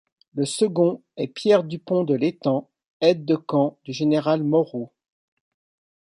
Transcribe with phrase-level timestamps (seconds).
[0.33, 4.91] Le second est Pierre Dupont de l'Étang, aide de camp du général Moreau.